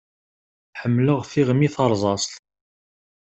[0.79, 2.31] Ḥemmleɣ tiɣmi tarẓazt.